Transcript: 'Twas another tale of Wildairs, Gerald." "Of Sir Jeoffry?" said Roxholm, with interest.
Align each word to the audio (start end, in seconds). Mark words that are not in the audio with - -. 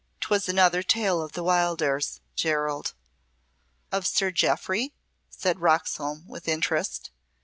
'Twas 0.19 0.49
another 0.49 0.81
tale 0.81 1.21
of 1.21 1.33
Wildairs, 1.37 2.21
Gerald." 2.35 2.95
"Of 3.91 4.07
Sir 4.07 4.31
Jeoffry?" 4.31 4.95
said 5.29 5.59
Roxholm, 5.59 6.25
with 6.27 6.47
interest. 6.47 7.11